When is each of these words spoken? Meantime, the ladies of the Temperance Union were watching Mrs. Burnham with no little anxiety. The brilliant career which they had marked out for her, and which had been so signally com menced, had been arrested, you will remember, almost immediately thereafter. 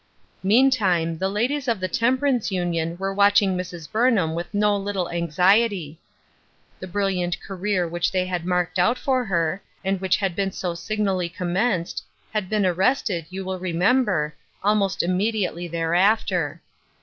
Meantime, 0.41 1.19
the 1.19 1.29
ladies 1.29 1.67
of 1.67 1.79
the 1.79 1.87
Temperance 1.87 2.51
Union 2.51 2.97
were 2.97 3.13
watching 3.13 3.55
Mrs. 3.55 3.87
Burnham 3.91 4.33
with 4.33 4.51
no 4.51 4.75
little 4.75 5.11
anxiety. 5.11 5.99
The 6.79 6.87
brilliant 6.87 7.39
career 7.39 7.87
which 7.87 8.11
they 8.11 8.25
had 8.25 8.43
marked 8.43 8.79
out 8.79 8.97
for 8.97 9.23
her, 9.25 9.61
and 9.85 10.01
which 10.01 10.17
had 10.17 10.35
been 10.35 10.51
so 10.51 10.73
signally 10.73 11.29
com 11.29 11.53
menced, 11.53 12.01
had 12.33 12.49
been 12.49 12.65
arrested, 12.65 13.27
you 13.29 13.45
will 13.45 13.59
remember, 13.59 14.33
almost 14.63 15.03
immediately 15.03 15.67
thereafter. 15.67 16.61